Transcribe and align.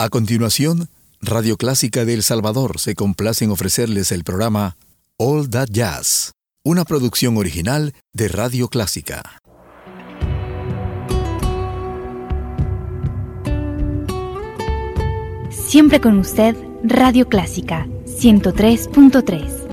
A 0.00 0.08
continuación, 0.08 0.88
Radio 1.20 1.56
Clásica 1.56 2.04
de 2.04 2.14
El 2.14 2.24
Salvador 2.24 2.80
se 2.80 2.96
complace 2.96 3.44
en 3.44 3.52
ofrecerles 3.52 4.10
el 4.10 4.24
programa 4.24 4.76
All 5.18 5.48
That 5.48 5.68
Jazz, 5.70 6.32
una 6.64 6.84
producción 6.84 7.36
original 7.36 7.94
de 8.12 8.26
Radio 8.26 8.66
Clásica. 8.68 9.22
Siempre 15.50 16.00
con 16.00 16.18
usted, 16.18 16.56
Radio 16.82 17.28
Clásica 17.28 17.86
103.3. 18.06 19.63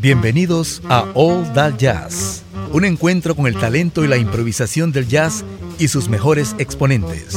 Bienvenidos 0.00 0.80
a 0.88 1.04
All 1.12 1.52
That 1.52 1.76
Jazz, 1.76 2.42
un 2.72 2.86
encuentro 2.86 3.36
con 3.36 3.46
el 3.46 3.54
talento 3.54 4.02
y 4.02 4.08
la 4.08 4.16
improvisación 4.16 4.92
del 4.92 5.06
jazz 5.06 5.44
y 5.78 5.88
sus 5.88 6.08
mejores 6.08 6.56
exponentes. 6.58 7.36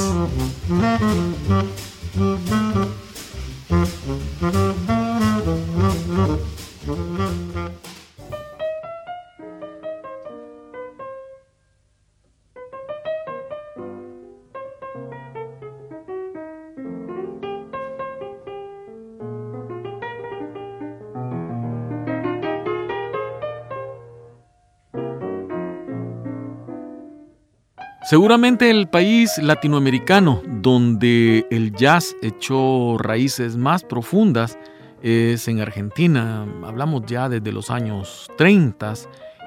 Seguramente 28.14 28.70
el 28.70 28.88
país 28.88 29.40
latinoamericano 29.40 30.44
donde 30.46 31.48
el 31.50 31.74
jazz 31.74 32.16
echó 32.22 32.96
raíces 33.00 33.58
más 33.58 33.84
profundas 33.84 34.56
es 35.02 35.48
en 35.48 35.62
Argentina. 35.62 36.46
Hablamos 36.64 37.08
ya 37.08 37.28
desde 37.28 37.52
los 37.52 37.72
años 37.72 38.30
30 38.38 38.94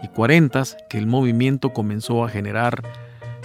y 0.02 0.08
40 0.08 0.64
que 0.90 0.98
el 0.98 1.06
movimiento 1.06 1.72
comenzó 1.72 2.24
a 2.24 2.28
generar 2.28 2.82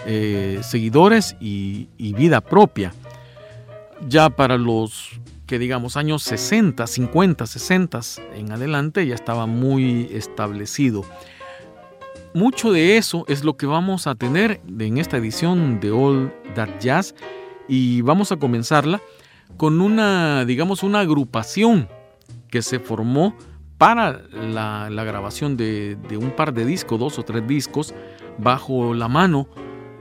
eh, 0.08 0.59
seguidores 0.63 1.35
y, 1.39 1.89
y 2.00 2.13
vida 2.13 2.41
propia. 2.41 2.91
Ya 4.08 4.31
para 4.31 4.58
los 4.58 5.22
que 5.45 5.59
digamos 5.59 5.97
años 5.97 6.23
60, 6.23 6.88
50, 6.88 7.45
60 7.45 8.00
en 8.33 8.52
adelante 8.53 9.06
ya 9.06 9.13
estaba 9.13 9.45
muy 9.45 10.09
establecido. 10.11 11.06
Mucho 12.34 12.72
de 12.72 12.98
eso 12.98 13.26
es 13.28 13.44
lo 13.44 13.58
que 13.58 13.66
vamos 13.66 14.08
a 14.08 14.16
tener 14.16 14.62
en 14.80 14.98
esta 14.98 15.18
edición 15.18 15.82
de 15.82 15.92
All 15.92 16.34
That 16.56 16.80
Jazz 16.80 17.14
y 17.68 18.02
vamos 18.02 18.32
a 18.32 18.38
comenzarla 18.38 19.02
con 19.58 19.82
una, 19.82 20.46
digamos, 20.46 20.82
una 20.82 21.02
agrupación 21.02 21.90
que 22.50 22.62
se 22.62 22.80
formó 22.80 23.36
para 23.78 24.22
la, 24.32 25.04
grabación 25.04 25.58
de, 25.58 25.98
un 26.12 26.32
par 26.32 26.54
de 26.54 26.66
discos, 26.66 27.00
dos 27.00 27.20
o 27.20 27.24
tres 27.24 27.46
discos, 27.48 27.94
bajo 28.38 28.94
la 28.94 29.09
mano 29.09 29.50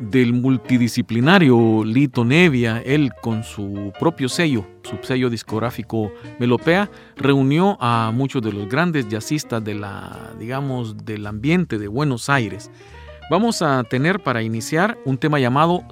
del 0.00 0.32
multidisciplinario 0.32 1.84
Lito 1.84 2.24
Nevia, 2.24 2.82
él 2.84 3.12
con 3.20 3.44
su 3.44 3.92
propio 3.98 4.28
sello, 4.28 4.66
su 4.82 4.96
sello 5.02 5.28
discográfico 5.28 6.12
Melopea, 6.38 6.90
reunió 7.16 7.76
a 7.80 8.10
muchos 8.12 8.42
de 8.42 8.52
los 8.52 8.68
grandes 8.68 9.08
jazzistas 9.08 9.62
de 9.62 9.74
la, 9.74 10.32
digamos, 10.38 11.05
del 11.05 11.27
ambiente 11.27 11.78
de 11.78 11.89
Buenos 11.89 12.30
Aires. 12.30 12.70
Vamos 13.30 13.62
a 13.62 13.84
tener 13.84 14.20
para 14.20 14.42
iniciar 14.42 14.98
un 15.05 15.18
tema 15.18 15.39
llamado 15.39 15.83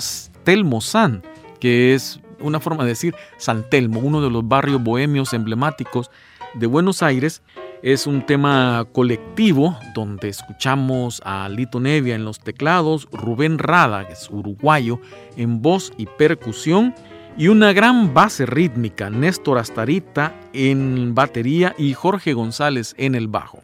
Telmo 0.43 0.81
San, 0.81 1.23
que 1.61 1.95
es 1.95 2.19
una 2.41 2.61
forma 2.61 2.85
de 2.85 2.91
decir 2.91 3.15
San 3.37 3.69
Telmo, 3.69 4.01
uno 4.01 4.23
de 4.23 4.31
los 4.31 4.47
barrios 4.47 4.83
bohemios 4.83 5.35
emblemáticos 5.35 6.11
de 6.55 6.67
Buenos 6.67 7.03
Aires, 7.03 7.43
es 7.83 8.07
un 8.07 8.27
tema 8.27 8.87
colectivo 8.93 9.79
donde 9.95 10.29
escuchamos 10.29 11.23
a 11.25 11.49
Lito 11.49 11.81
Nevia 11.81 12.15
en 12.15 12.25
los 12.25 12.41
teclados, 12.41 13.09
Rubén 13.13 13.59
Rada, 13.59 14.07
que 14.07 14.15
es 14.15 14.29
uruguayo, 14.31 15.01
en 15.37 15.63
voz 15.63 15.93
y 15.97 16.07
percusión, 16.07 16.95
y 17.37 17.49
una 17.49 17.73
gran 17.73 18.15
base 18.15 18.47
rítmica, 18.47 19.11
Néstor 19.11 19.59
Astarita 19.59 20.35
en 20.53 21.15
batería 21.15 21.75
y 21.79 21.93
Jorge 21.93 22.33
González 22.33 22.95
en 22.99 23.15
el 23.15 23.29
bajo. 23.29 23.63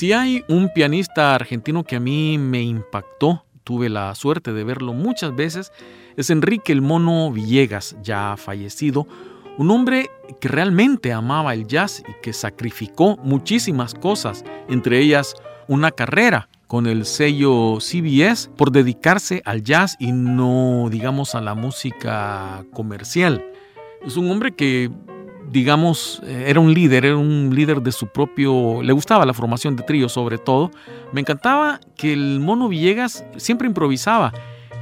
Si 0.00 0.14
hay 0.14 0.42
un 0.48 0.70
pianista 0.72 1.34
argentino 1.34 1.84
que 1.84 1.96
a 1.96 2.00
mí 2.00 2.38
me 2.38 2.62
impactó, 2.62 3.44
tuve 3.64 3.90
la 3.90 4.14
suerte 4.14 4.54
de 4.54 4.64
verlo 4.64 4.94
muchas 4.94 5.36
veces, 5.36 5.72
es 6.16 6.30
Enrique 6.30 6.72
el 6.72 6.80
Mono 6.80 7.30
Villegas, 7.30 7.94
ya 8.02 8.34
fallecido, 8.38 9.06
un 9.58 9.70
hombre 9.70 10.08
que 10.40 10.48
realmente 10.48 11.12
amaba 11.12 11.52
el 11.52 11.66
jazz 11.66 12.02
y 12.08 12.18
que 12.22 12.32
sacrificó 12.32 13.18
muchísimas 13.18 13.92
cosas, 13.92 14.42
entre 14.70 15.00
ellas 15.00 15.34
una 15.68 15.90
carrera 15.90 16.48
con 16.66 16.86
el 16.86 17.04
sello 17.04 17.76
CBS 17.78 18.48
por 18.56 18.72
dedicarse 18.72 19.42
al 19.44 19.62
jazz 19.62 19.96
y 19.98 20.12
no, 20.12 20.88
digamos, 20.90 21.34
a 21.34 21.42
la 21.42 21.54
música 21.54 22.64
comercial. 22.72 23.44
Es 24.02 24.16
un 24.16 24.30
hombre 24.30 24.52
que, 24.52 24.90
digamos, 25.50 26.22
era 26.26 26.60
un 26.60 26.72
líder, 26.72 27.04
era 27.04 27.16
un 27.16 27.50
líder 27.54 27.82
de 27.82 27.92
su 27.92 28.06
propio... 28.06 28.82
Le 28.82 28.92
gustaba 28.92 29.26
la 29.26 29.34
formación 29.34 29.76
de 29.76 29.82
trío 29.82 30.08
sobre 30.08 30.38
todo. 30.38 30.70
Me 31.12 31.20
encantaba 31.20 31.80
que 31.96 32.12
el 32.12 32.40
mono 32.40 32.68
Villegas 32.68 33.24
siempre 33.36 33.66
improvisaba 33.66 34.32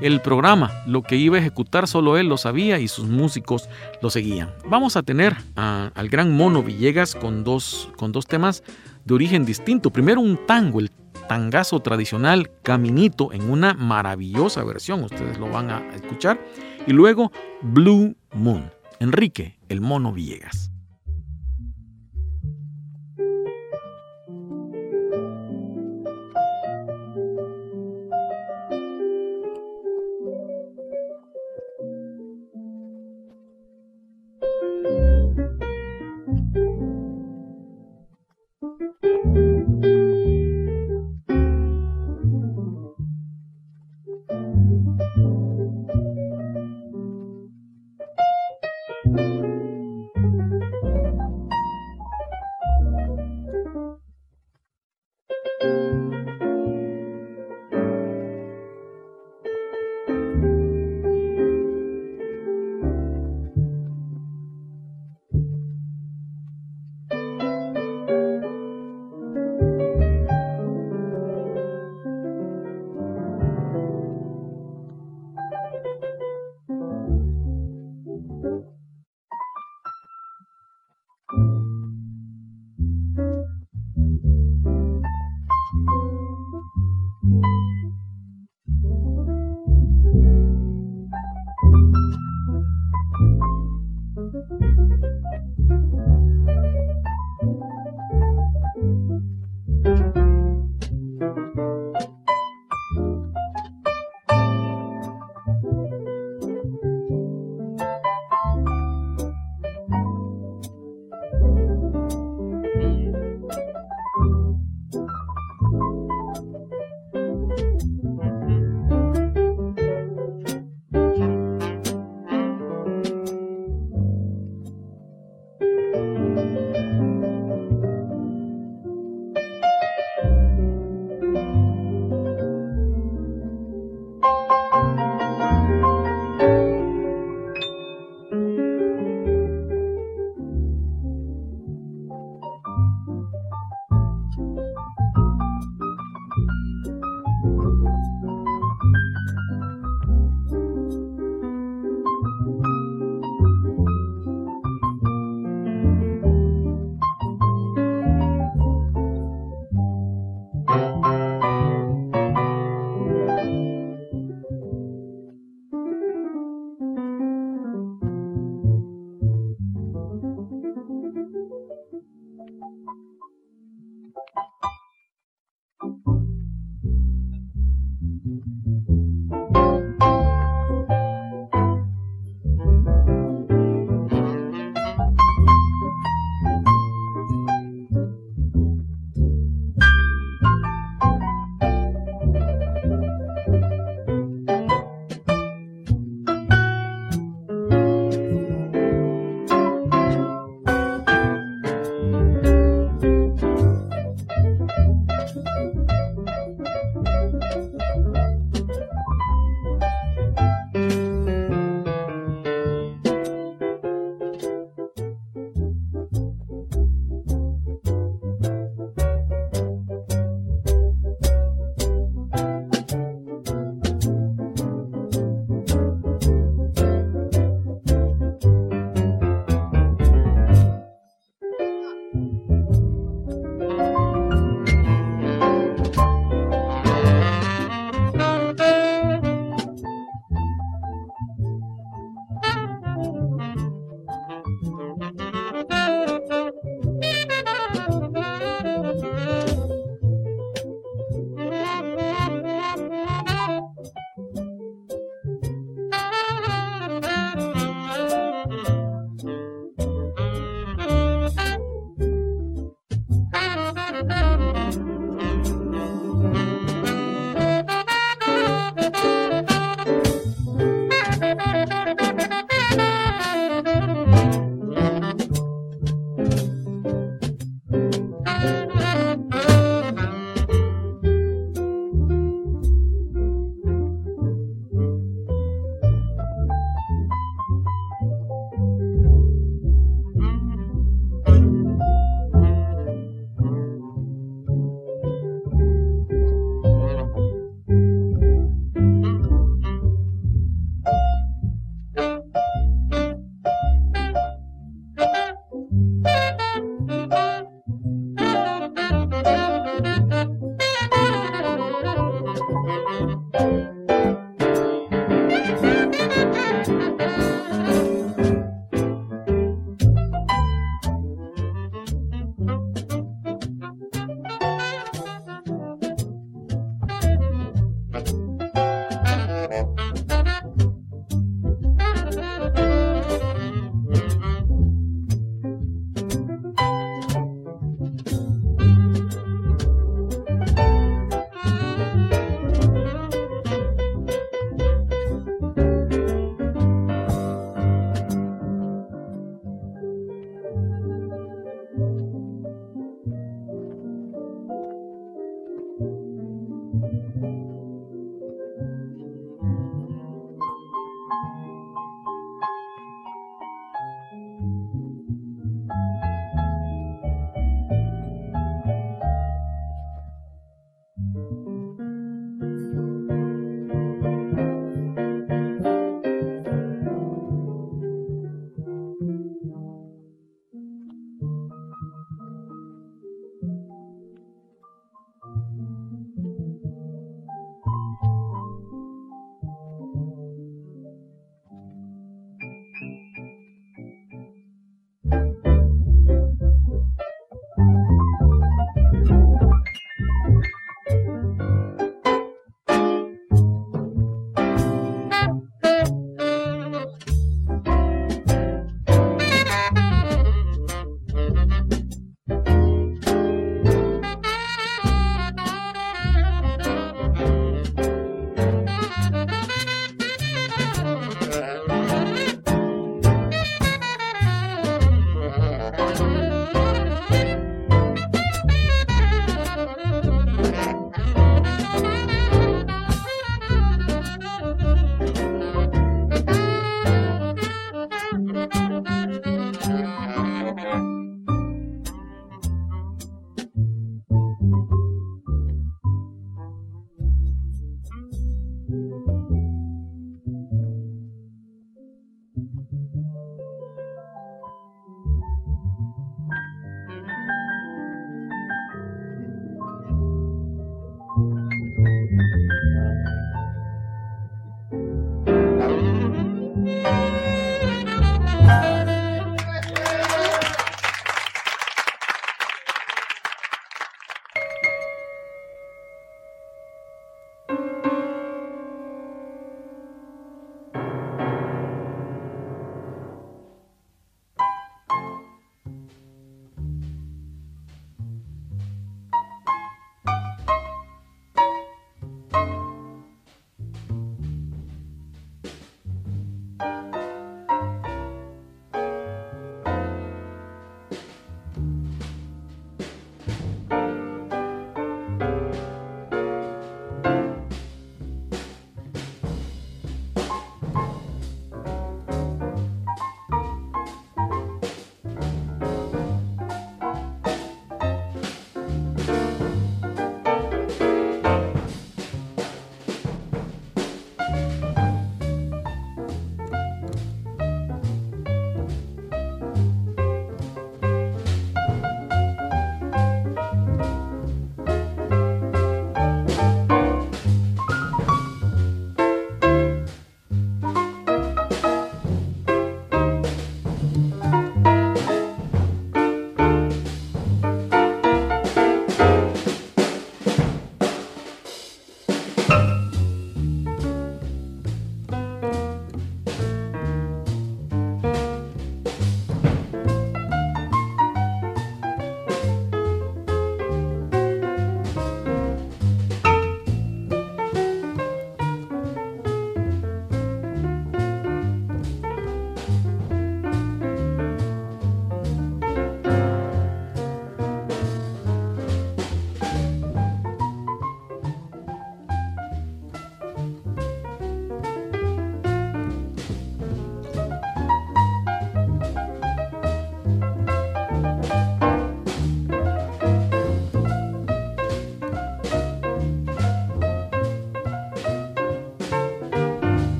el 0.00 0.20
programa. 0.20 0.70
Lo 0.86 1.02
que 1.02 1.16
iba 1.16 1.36
a 1.36 1.40
ejecutar 1.40 1.88
solo 1.88 2.16
él 2.18 2.28
lo 2.28 2.36
sabía 2.36 2.78
y 2.78 2.88
sus 2.88 3.08
músicos 3.08 3.68
lo 4.02 4.10
seguían. 4.10 4.52
Vamos 4.66 4.96
a 4.96 5.02
tener 5.02 5.36
al 5.56 6.08
gran 6.08 6.36
Mono 6.36 6.62
Villegas 6.62 7.14
con 7.14 7.44
dos, 7.44 7.90
con 7.96 8.12
dos 8.12 8.26
temas 8.26 8.62
de 9.04 9.14
origen 9.14 9.44
distinto. 9.44 9.90
Primero 9.90 10.20
un 10.20 10.38
tango, 10.46 10.80
el 10.80 10.90
tangazo 11.28 11.80
tradicional 11.80 12.50
Caminito 12.62 13.32
en 13.32 13.50
una 13.50 13.74
maravillosa 13.74 14.64
versión, 14.64 15.02
ustedes 15.02 15.38
lo 15.38 15.48
van 15.48 15.70
a 15.70 15.88
escuchar. 15.94 16.40
Y 16.86 16.92
luego 16.92 17.32
Blue 17.60 18.16
Moon, 18.32 18.70
Enrique, 19.00 19.57
el 19.68 19.80
Mono 19.80 20.12
Villegas. 20.12 20.70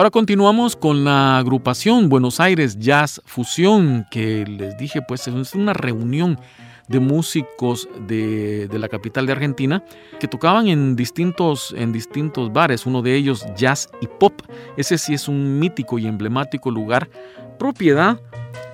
Ahora 0.00 0.10
continuamos 0.10 0.76
con 0.76 1.04
la 1.04 1.36
agrupación 1.36 2.08
Buenos 2.08 2.40
Aires 2.40 2.78
Jazz 2.78 3.20
Fusión, 3.26 4.06
que 4.10 4.46
les 4.46 4.78
dije, 4.78 5.02
pues 5.02 5.28
es 5.28 5.54
una 5.54 5.74
reunión 5.74 6.40
de 6.88 7.00
músicos 7.00 7.86
de, 8.06 8.66
la 8.72 8.88
capital 8.88 9.26
de 9.26 9.32
Argentina 9.32 9.84
que 10.18 10.26
tocaban 10.26 10.68
en 10.68 10.96
distintos, 10.96 11.74
en 11.76 11.92
distintos 11.92 12.50
bares, 12.50 12.86
uno 12.86 13.02
de 13.02 13.14
ellos 13.14 13.44
jazz 13.58 13.90
y 14.00 14.06
pop. 14.06 14.40
Ese 14.78 14.96
sí 14.96 15.12
es 15.12 15.28
un 15.28 15.58
mítico 15.58 15.98
y 15.98 16.06
emblemático 16.06 16.70
lugar, 16.70 17.10
propiedad 17.58 18.18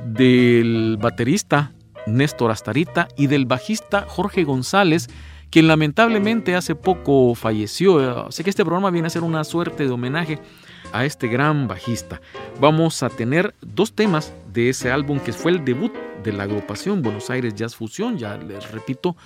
del 0.05 0.97
baterista 0.97 1.73
Néstor 2.07 2.53
Astarita 2.53 3.09
y 3.17 3.27
del 3.27 3.47
bajista 3.47 4.05
Jorge 4.07 4.45
González, 4.45 5.09
quien 5.51 5.67
lamentablemente 5.67 6.55
hace 6.55 6.77
poco 6.77 7.35
falleció. 7.35 8.31
Sé 8.31 8.45
que 8.45 8.51
este 8.51 8.65
programa 8.65 8.93
viene 8.93 9.09
a 9.09 9.11
ser 9.11 9.25
una 9.25 9.43
suerte 9.43 9.87
de 9.87 9.91
homenaje 9.91 10.39
a 10.97 11.05
este 11.05 11.29
gran 11.29 11.69
bajista. 11.69 12.23
Vamos 12.59 13.03
a 13.03 13.11
tener 13.11 13.55
dos 13.61 13.93
temas 13.93 14.33
de 14.53 14.71
ese 14.71 14.91
álbum 14.91 15.21
que 15.21 15.35
fue 15.35 15.53
el 15.53 15.65
debut 15.65 15.93
de 16.25 16.33
la 16.33 16.45
agrupación 16.45 17.03
Buenos 17.03 17.29
Aires 17.29 17.55
Jazz 17.55 17.77
Fusión, 17.77 18.17
ya 18.17 18.39
les 18.39 18.71
repito, 18.73 19.15